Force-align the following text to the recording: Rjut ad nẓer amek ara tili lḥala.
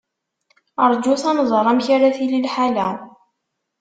Rjut 0.91 1.23
ad 1.29 1.35
nẓer 1.37 1.65
amek 1.71 1.87
ara 1.95 2.15
tili 2.15 2.39
lḥala. 2.45 2.87